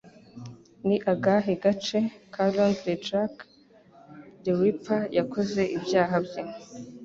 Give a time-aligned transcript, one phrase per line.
[0.87, 1.99] Ni Agahe gace
[2.33, 3.35] ka Londres Jack
[4.43, 6.43] The Ripper yakoze ibyaha bye?